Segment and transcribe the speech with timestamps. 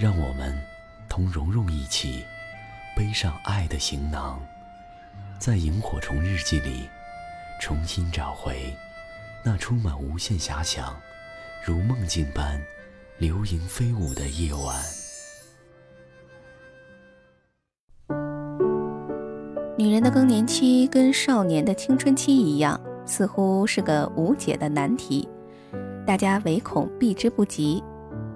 [0.00, 0.56] 让我们
[1.08, 2.24] 同蓉蓉一起
[2.96, 4.40] 背上爱的行囊，
[5.40, 6.88] 在萤火虫日记里
[7.60, 8.72] 重新找回
[9.44, 10.94] 那充满无限遐想、
[11.64, 12.60] 如梦境般
[13.18, 14.80] 流萤飞舞的夜晚。
[19.76, 25.28] 女人的更年期跟少年的青春期一样，似乎是个无解的难题，
[26.06, 27.82] 大家唯恐避之不及。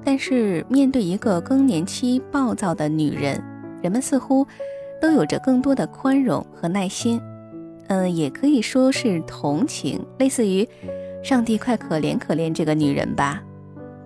[0.04, 3.42] 但是面对一个更年期暴躁的女人，
[3.82, 4.46] 人们似乎
[5.00, 7.20] 都有着更多的宽容和耐心，
[7.88, 10.68] 嗯，也可以说是同情，类似于
[11.22, 13.42] “上帝快可怜可怜这个女人吧”。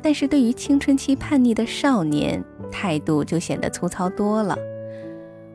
[0.02, 4.56] 但是对于青春期叛逆的少年，态度就显得粗糙多了。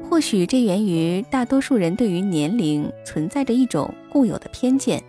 [0.09, 5.01] 或许这源于大多数人对于年龄存在着一种固有的偏见，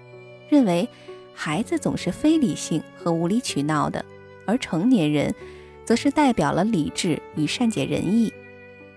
[0.48, 0.88] 认为
[1.34, 4.04] 孩子总是非理性和无理取闹的。
[4.52, 5.34] 而成年人，
[5.82, 8.30] 则是代表了理智与善解人意，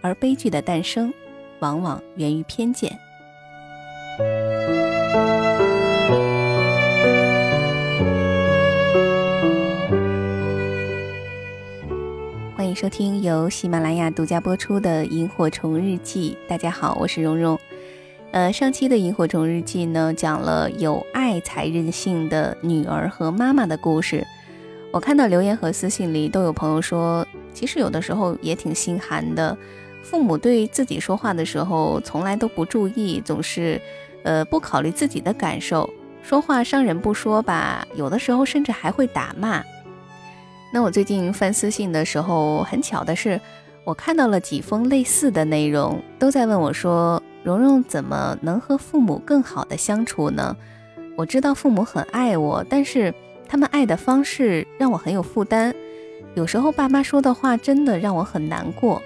[0.01, 1.13] 而悲剧的诞生，
[1.59, 2.91] 往往源于偏见。
[12.53, 16.37] 欢迎收听由喜马拉雅独家播出的《萤火虫日记》。
[16.49, 17.57] 大家好，我是蓉蓉。
[18.31, 24.27] 呃，上期的《萤火虫日记》呢，讲了有爱才任性的女儿和妈妈的故事。
[24.95, 29.57] 我看到留言和私信里都有朋友说，其实有的时候也挺心寒的。
[30.01, 33.81] 父母对自己说话的时候，从来都不注意，总是，
[34.23, 35.89] 呃，不考虑自己的感受，
[36.23, 39.61] 说话伤人不说吧，有的时候甚至还会打骂。
[40.71, 43.37] 那我最近翻私信的时候，很巧的是，
[43.83, 50.55] 我看到了几封类似的内容，都在问我说：“蓉蓉怎么能和父母更好的相处呢？”
[51.17, 53.13] 我知道父母很爱我，但是。
[53.47, 55.73] 他们爱的方式让我很有负担，
[56.35, 59.01] 有时候爸妈说的话真的让我很难过。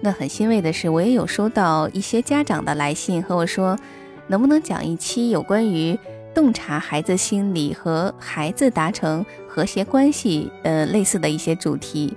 [0.00, 3.78] 那很欣慰的是，我也有收到一些家长的来信和我说，
[4.26, 5.98] 能不能讲一期有关于
[6.34, 12.14] 洞察孩子心理和孩子达成和谐关系呃类似的一些主题。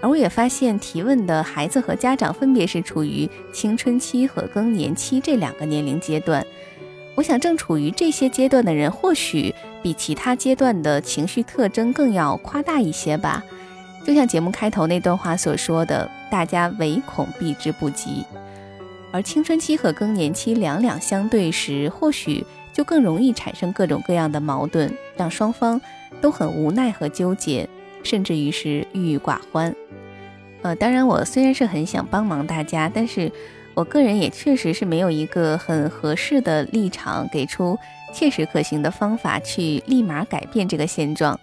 [0.00, 6.44] 而我也发现，提问的孩子和家长分别是处于青春期和更年期这两个年龄阶段。
[7.16, 13.44] 我想，正处于这些阶段的人，或许比其他阶段的情绪特征更要夸大一些吧。
[14.04, 18.24] 就像节目开头那段话所说的，大家唯恐避之不及。
[19.12, 25.80] 而青春期和更年期两两相对时，或许就更容易产生各种各样的矛盾，让双方
[26.20, 27.68] 都很无奈和纠结，
[28.02, 29.72] 甚至于是郁郁寡欢。
[30.62, 33.30] 呃，当然，我虽然是很想帮忙大家，但是。
[33.74, 37.76] 我个人也确实是没有一个很合适的立场，给出
[38.12, 41.38] 切实可行的方法去立马改变这个现状。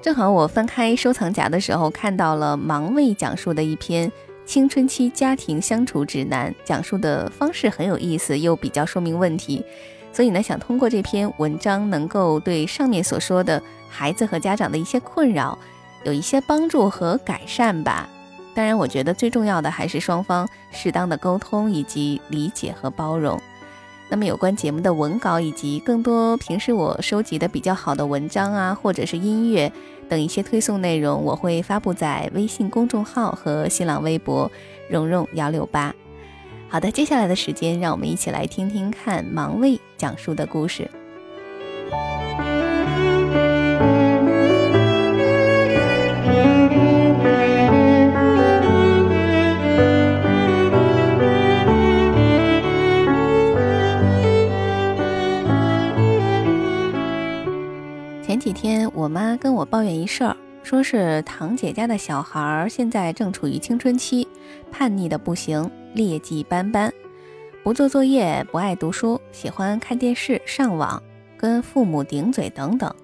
[0.00, 4.10] 正好我翻开收藏夹的时候，看到了盲卫讲述的一篇
[4.46, 9.64] 青春期家庭相处指南，讲述的方式很有意思，又比较说明问题。
[10.12, 15.58] 所以呢，想通过这篇文章，能够对上面所说的孩子和家长的一些困扰
[16.04, 18.08] 有一些帮助和改善吧。
[18.56, 23.38] 当然，我觉得最重要的还是双方适当的沟通以及理解和包容。
[24.08, 29.70] 那么，有关节目的文稿以及更多平时我收集的比较好的文章啊，或者是音乐
[30.08, 34.50] 等一些推送内容，我会发布在微信公众号和新浪微博
[34.88, 35.94] “蓉蓉幺六八”。
[36.70, 40.90] 好的，接下来的时间，让我们一起来听听看盲卫讲述的故事。
[58.46, 64.28] 几天，我妈跟我抱怨一事儿，说是堂姐家的小孩儿现在正处于青春期，
[64.70, 66.92] 叛逆的不行，劣迹斑斑，
[67.64, 71.02] 不做作业，不爱读书，喜欢看电视、上网，
[71.36, 72.94] 跟父母顶嘴等等。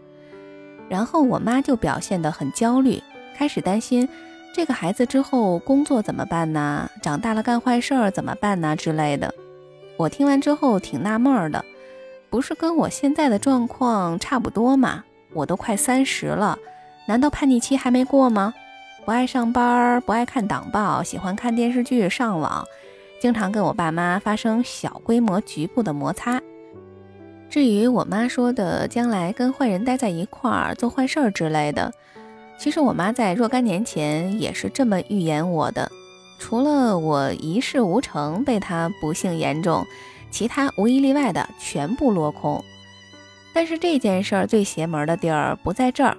[0.88, 3.02] 然后我妈就表现得很焦虑，
[3.36, 4.08] 开始担心
[4.54, 6.88] 这个孩子之后工作怎么办呢？
[7.02, 8.76] 长大了干坏事儿怎么办呢？
[8.76, 9.34] 之类的。
[9.96, 11.64] 我听完之后挺纳闷的，
[12.30, 15.02] 不是跟我现在的状况差不多吗？
[15.34, 16.58] 我都快三十了，
[17.06, 18.54] 难道叛逆期还没过吗？
[19.04, 22.64] 不爱上班，不爱看党报，喜欢看电视剧、上网，
[23.20, 26.40] 经常跟我爸妈发生小规模、局部的摩擦。
[27.50, 31.92] 至于我妈说的将来跟坏人待在一块儿做坏事儿之类的，
[32.56, 35.90] 其实我妈在若干年前也是这么预言我的。
[36.38, 39.84] 除了我一事无成被她不幸言中，
[40.30, 42.64] 其他无一例外的全部落空。
[43.52, 46.16] 但是这件事儿最邪门的地儿不在这儿。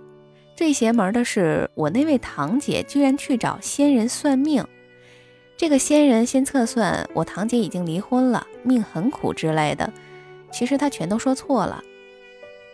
[0.55, 4.63] 最邪门的是，我那位堂姐居然去找仙人算命。
[5.57, 9.91] 这个仙人先测算我堂姐已经离婚了，命很苦之类的。
[10.51, 11.83] 其实他全都说错了。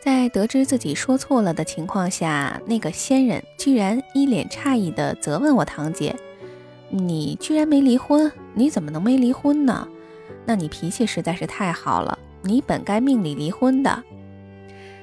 [0.01, 6.15] 在得知自己说错了的情况下，那个仙人居然一脸诧异地责问我堂姐
[6.89, 8.31] ：“你居然没离婚？
[8.53, 9.87] 你怎么能没离婚呢？
[10.45, 14.03] 那你脾气实在是太好了，你本该命里离婚的。”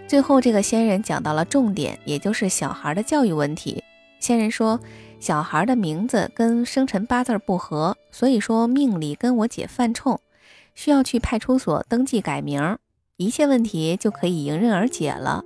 [0.08, 3.82] 最后，这个仙人讲到了重点，也就是小孩的教育问题。
[4.20, 4.78] 仙人说，
[5.18, 10.20] 小孩的名字跟生辰八字不合，所以说命里跟我姐犯冲，
[10.76, 12.78] 需要去派出所登记改名，
[13.16, 15.42] 一切问题就可以迎刃而解了。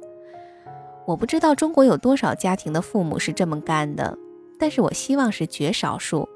[1.06, 4.16] 我不知道中国有多少家庭的父母是这么干的，
[4.58, 6.28] 但是我希望是绝少数。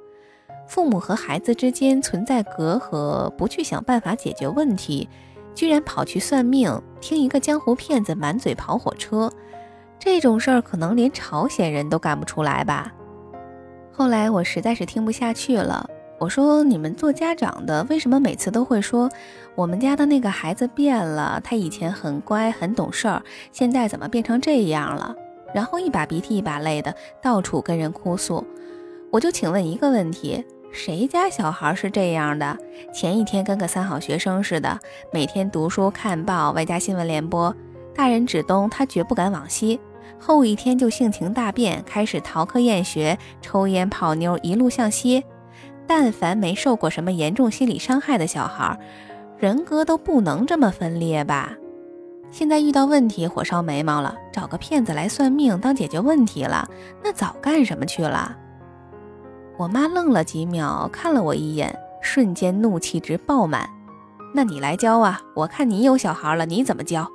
[0.67, 5.07] 父母和孩子之间存在隔阂，不去想办法解决问题。
[5.55, 9.31] 居然跑去算命，听一个江湖骗子满嘴跑火车，
[9.99, 12.93] 这种事儿可能连朝鲜人都干不出来吧。
[13.93, 19.09] 后来我实在是听不下去了，我说：“你们做家长的为什么每次都会说
[19.55, 21.41] 我们家的那个孩子变了？
[21.45, 23.23] 他以前很乖很懂事儿，
[23.53, 25.15] 现在怎么变成这样了？”
[25.55, 26.93] 然后一把鼻涕一把泪的
[27.23, 28.45] 到处跟人哭诉。
[29.13, 30.45] 我就请问一个问题。
[30.75, 32.59] 谁家小孩是这样的？
[32.93, 34.77] 前一天跟个三好学生似的，
[35.13, 37.55] 每天读书看报，外加新闻联播。
[37.95, 39.79] 大人指东，他绝不敢往西。
[40.19, 45.23] 后一天就性情大变，开始逃课厌学，抽烟泡妞，一路向西。
[45.87, 48.77] 但凡没受过什么严重心理伤害的小孩，
[49.39, 51.53] 人格都不能这么分裂吧？
[52.33, 56.69] 现在遇到问题，火烧眉毛了，找个骗子来算命当解决问题了，
[57.01, 58.37] 那早干什么去了？
[59.57, 63.69] 我妈愣了几秒，看了我一眼，瞬间怒气值爆满。
[64.35, 65.23] 那你来教啊！
[65.35, 67.09] 我看你有小孩了，你怎么教？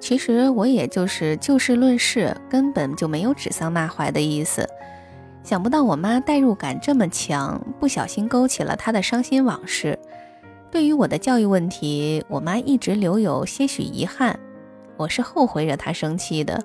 [0.00, 4.68] 其实我也就是就事论事，根本就没有指桑骂槐的意思。
[5.44, 9.96] 想不到我妈代入感这么强，不小心勾起了她的伤心往事。
[10.68, 14.36] 对于我的教育问题，我妈一直留有些许遗憾。
[14.96, 16.60] 我是后悔惹她生气的，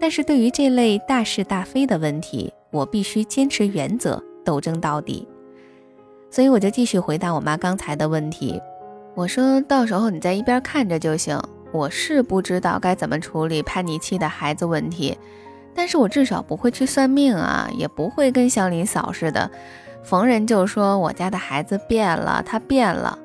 [0.00, 5.26] 但是对于这类大是大非的问题，我必须坚持原则，斗争到底。
[6.30, 8.60] 所以我就继续回答我妈刚才的问题。
[9.14, 11.40] 我说到时候你在一边看着就行。
[11.72, 15.18] 我是不知道该怎么处理叛逆期的孩子问题，
[15.74, 19.50] 但是我至少不会去算命啊，也不会跟祥林嫂似的，
[20.02, 23.18] 逢人就说我家的孩子变了，他变了。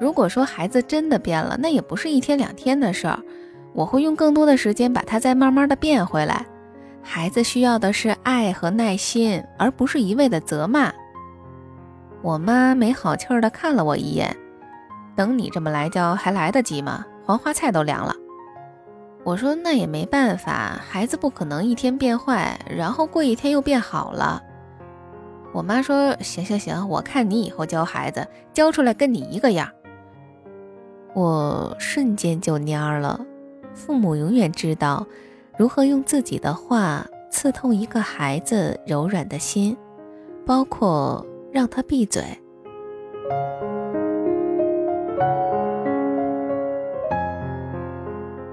[0.00, 3.18] 如果说孩子真的变了，那也不是一天两天的事儿，
[3.72, 6.46] 我会用更多的时间把他再慢慢的变回来。
[7.02, 10.92] 孩子需要的是爱和耐心，而不是一味的责骂。
[12.22, 14.36] 我妈没好气儿的看了我一眼，
[15.16, 17.04] 等你这么来教还来得及吗？
[17.24, 18.14] 黄花菜都凉了。
[19.24, 24.42] 我说那也没办法，孩子不可能一天变坏，然后过一天又变好了。
[25.52, 29.68] 我妈说行行行，我看你以后教孩子，教出来跟你一个样。
[31.14, 33.20] 我瞬间就蔫了。
[33.74, 35.06] 父母永远知道。
[35.60, 39.76] 如何用自己的话刺痛一个孩子柔软的心，
[40.46, 42.22] 包括让他闭嘴。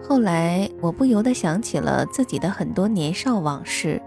[0.03, 4.01] 后来，我不由得想起了自己的很多年少往事。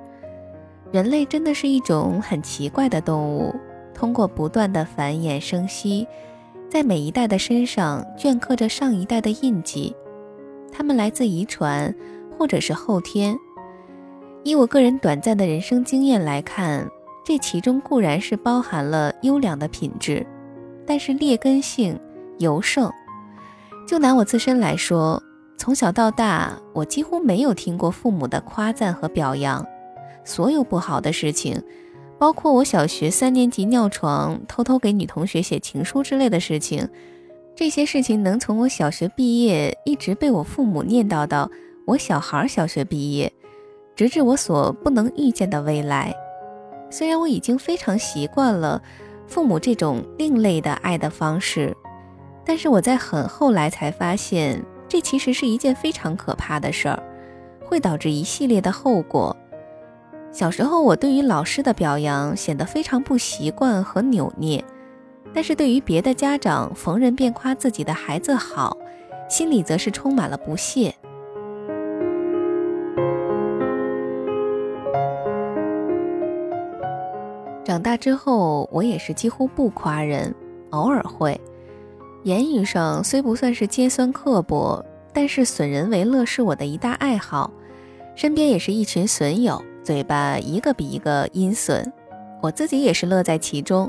[0.92, 3.54] 人类真的是一种很奇怪的动物，
[3.94, 6.06] 通过不断的繁衍生息，
[6.68, 9.96] 在每一代的身上镌刻着上一代的印记。
[10.70, 11.94] 它们来自遗传。
[12.40, 13.38] 或者是后天，
[14.44, 16.88] 以我个人短暂的人生经验来看，
[17.22, 20.26] 这其中固然是包含了优良的品质，
[20.86, 22.00] 但是劣根性
[22.38, 22.90] 尤盛。
[23.86, 25.22] 就拿我自身来说，
[25.58, 29.62] 从小到大，我几乎没有听过父母的夸赞和表扬，
[30.24, 31.62] 所有不好的事情，
[32.18, 36.88] 包括我小学三年级尿床、偷偷给女同学写情书之类的事情，
[37.54, 41.50] 这些事情能从我小学毕业一直被我父母念叨到。
[41.90, 43.32] 我小孩小学毕业，
[43.96, 46.14] 直至我所不能预见的未来。
[46.88, 48.80] 虽然我已经非常习惯了
[49.26, 51.76] 父母这种另类的爱的方式，
[52.44, 57.02] 但是我在很后来才发现，这其实是一件非常可怕的事儿，
[57.64, 59.36] 会导致一系列的后果。
[60.30, 64.64] 小时候，我对于老师的表扬显得非常不习惯和扭捏，
[65.34, 68.76] 但是对于别的家长逢人便夸自己的孩子好，
[69.28, 70.94] 心里则是充满了不屑。
[77.70, 80.34] 长大之后，我也是几乎不夸人，
[80.70, 81.40] 偶尔会。
[82.24, 84.84] 言语上虽不算是尖酸刻薄，
[85.14, 87.48] 但是损人为乐是我的一大爱好，
[88.16, 89.62] 身边也是一群损友。
[89.84, 91.92] 嘴巴一个比一个阴损，
[92.42, 93.88] 我自己也是乐在其中。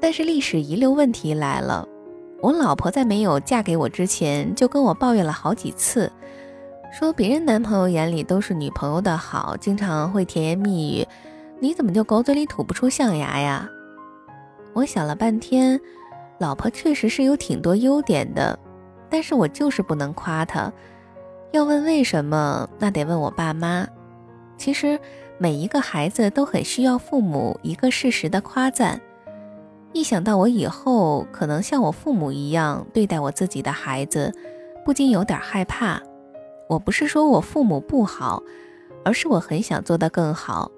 [0.00, 1.88] 但是历史遗留问题来了，
[2.40, 6.08] 我老婆在没有嫁给我之前就跟我抱怨了好几次，
[6.92, 11.08] 说别人男朋友眼里都是女朋友的好，经常会甜言蜜语，
[11.64, 13.66] 你怎么就狗嘴里吐不出象牙呀？
[14.74, 15.80] 我想了半天，
[16.36, 18.58] 老婆确实是有挺多优点的，
[19.08, 20.70] 但是我就是不能夸她。
[21.52, 23.88] 要问为什么，那得问我爸妈。
[24.58, 25.00] 其实
[25.38, 29.00] 每一个孩子都很需要父母一个适时的夸赞。
[29.94, 34.30] 一想到我以后可能像我父母一样对待我自己的孩子，
[34.84, 35.98] 不禁有点害怕。
[36.68, 38.42] 我不是说我父母不好，
[39.02, 40.70] 而是我很想做得更好。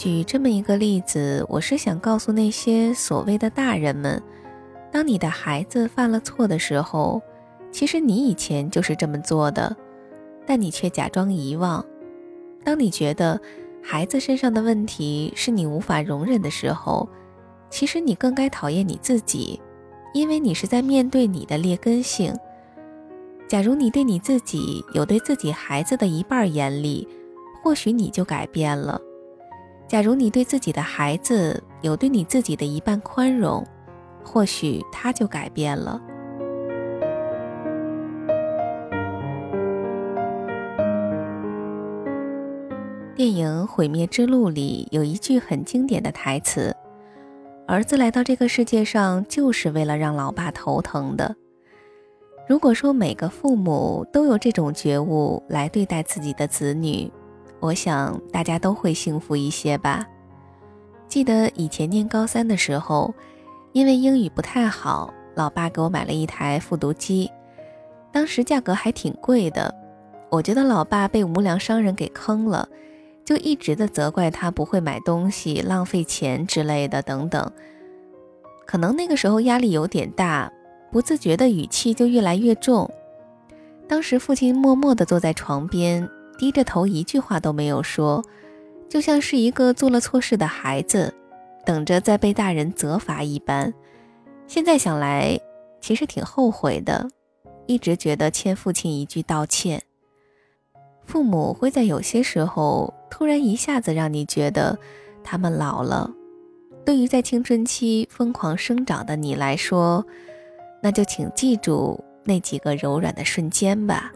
[0.00, 4.22] 举这么一个例子，我是想告诉那些所谓的大人们。
[4.90, 7.20] 当你的孩子犯了错的时候，
[7.70, 9.76] 其实你以前就是这么做的，
[10.46, 11.84] 但你却假装遗忘。
[12.64, 13.38] 当你觉得
[13.82, 17.06] 孩子身上的问题是你无法容忍的时候，
[17.68, 19.60] 其实你更该讨厌你自己，
[20.14, 22.34] 因为你是在面对你的劣根性。
[23.46, 27.06] 假如你对你自己有对自己孩子的一半严厉，
[27.62, 28.98] 或许你就改变了；
[29.90, 33.66] 假如你对自己的孩子有对你自己的一半宽容，
[34.22, 36.00] 或许他就改变了。
[43.16, 46.72] 电影《毁灭之路》里有一句很经典的台词
[47.66, 51.34] ：“儿子来到这个世界上就是为了让老爸头疼的。”
[52.48, 57.10] 如果说每个父母都有这种觉悟来对待自己的子女，
[57.60, 60.06] 我想大家都会幸福一些吧。
[61.06, 63.14] 记得以前念高三的时候。
[63.72, 67.30] 因为英语不太好，老爸给我买了一台复读机，
[68.10, 69.72] 当时价格还挺贵的。
[70.28, 72.68] 我觉得老爸被无良商人给坑了，
[73.24, 77.48] 就一直的责怪他不会买东西、浪费钱之类的等等。
[78.66, 80.50] 可能那个时候压力有点大，
[80.90, 82.90] 不自觉的语气就越来越重。
[83.86, 86.08] 当时父亲默默地坐在床边，
[86.40, 88.24] 低着头，一句话都没有说，
[88.88, 91.12] 就像是一个做了错事的孩子。
[91.66, 93.74] 等着再被大人责罚一般，
[94.46, 95.38] 现在想来，
[95.82, 97.06] 其实挺后悔的，
[97.66, 99.82] 一直觉得欠父亲一句道歉。
[101.04, 104.78] 父母会在有些时候突然一下子让你觉得
[105.22, 106.10] 他们老了。
[106.86, 110.02] 对于在青春期疯狂生长的你来说，
[110.82, 114.10] 那就请记住那几个柔软的瞬间吧，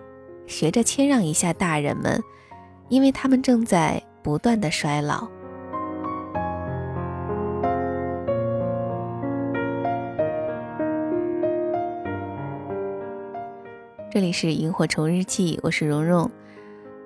[0.46, 2.22] 学着谦让一下大人们，
[2.88, 5.26] 因为他们正在不断的衰老。
[14.10, 16.30] 这里是萤火虫日记，我是蓉蓉。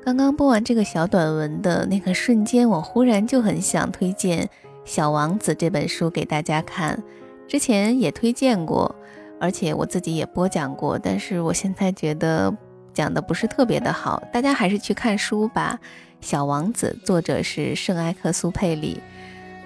[0.04, 4.44] 刚刚播完这个小短文的那个瞬间，我忽然就很想推荐
[4.84, 7.02] 《小王子》这本书给大家看。
[7.46, 8.94] 之前也推荐过，
[9.40, 12.54] 而且我自己也播讲过，但是我现在觉得
[12.94, 15.78] 讲的不是特别的好，大家还是去看书吧。
[16.20, 19.00] 《小王子》作者是圣埃克苏佩里，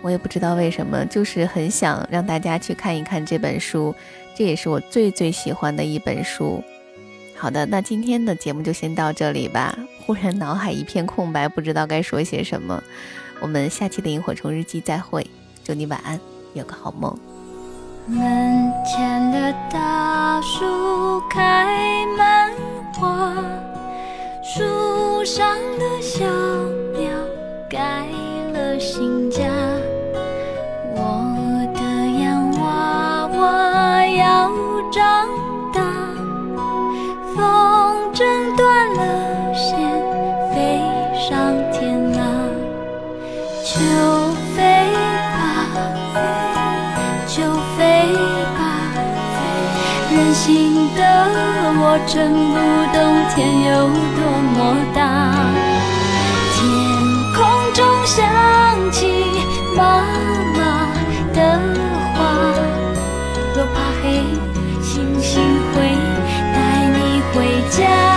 [0.03, 3.95] 我也不知道为什么，就是很想让大家去看一看这本书，
[4.37, 6.63] 这也是我最最喜欢的一本书。
[7.37, 9.77] 好的，那今天的节目就先到这里吧。
[10.05, 12.83] 忽然脑海一片空白，不知道该说些什么。
[13.41, 15.27] 我们下期的萤火虫日记再会，
[15.65, 16.21] 祝你晚安，
[16.55, 17.17] 有个好梦。
[18.07, 18.19] 门
[18.85, 22.42] 前的大树开满
[23.03, 23.35] 花，
[24.43, 24.63] 树
[25.25, 26.25] 上的小
[26.97, 27.11] 鸟
[27.69, 28.07] 盖
[28.53, 29.43] 了新家。
[30.95, 31.01] 我
[31.75, 31.81] 的
[32.23, 34.49] 洋娃娃要
[34.93, 35.03] 长。
[35.75, 35.83] 大，
[37.35, 37.43] 风
[38.15, 38.23] 筝
[38.57, 39.73] 断了线，
[40.55, 40.81] 飞
[41.29, 42.21] 上天了，
[43.65, 43.75] 就
[44.55, 44.63] 飞
[45.33, 45.35] 吧，
[47.27, 47.43] 就
[47.77, 47.81] 飞
[48.55, 48.61] 吧。
[50.15, 51.01] 任性的
[51.75, 52.57] 我真不
[52.93, 52.97] 懂
[53.35, 53.71] 天有
[54.17, 54.21] 多
[54.55, 54.57] 么
[54.95, 55.01] 大，
[56.55, 56.61] 天
[57.35, 57.41] 空
[57.73, 58.17] 中响
[58.93, 59.01] 起
[59.77, 59.81] 妈
[60.55, 60.59] 妈
[61.33, 61.39] 的
[62.15, 62.19] 话，
[63.55, 64.05] 多怕黑，
[64.83, 65.43] 星星
[65.75, 65.77] 会
[66.53, 66.57] 带
[66.89, 66.97] 你
[67.35, 67.37] 回
[67.71, 68.12] 家。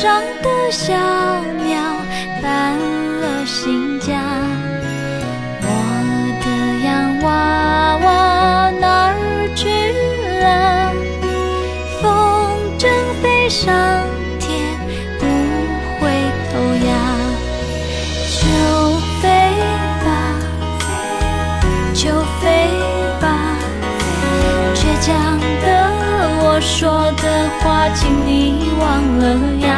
[0.00, 1.74] 上的小鸟
[2.40, 2.78] 搬
[3.20, 4.14] 了新家。
[5.60, 5.66] 我
[6.40, 6.46] 的
[6.84, 7.26] 洋娃
[8.04, 9.18] 娃哪儿
[9.56, 9.66] 去
[10.38, 10.94] 了？
[12.00, 12.06] 风
[12.78, 12.86] 筝
[13.20, 13.66] 飞上
[14.38, 14.78] 天，
[15.18, 15.26] 不
[15.98, 16.06] 回
[16.52, 16.54] 头
[16.86, 16.90] 呀，
[18.38, 18.40] 就
[19.20, 19.26] 飞
[20.04, 20.06] 吧，
[21.92, 22.04] 就
[22.40, 22.46] 飞
[23.20, 23.26] 吧，
[24.76, 25.10] 倔强
[25.60, 25.67] 的
[26.58, 29.24] 我说的话，请你忘了
[29.64, 29.70] 呀。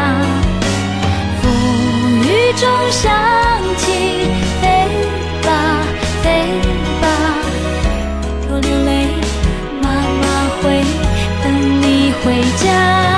[1.43, 1.53] 风
[2.23, 3.13] 雨中响
[3.77, 3.93] 起，
[4.63, 4.89] 飞
[5.43, 5.51] 吧，
[6.23, 6.25] 飞
[7.03, 7.05] 吧，
[8.49, 9.09] 若流泪，
[9.83, 10.25] 妈妈
[10.63, 10.83] 会
[11.45, 12.33] 等你回
[12.65, 13.10] 家。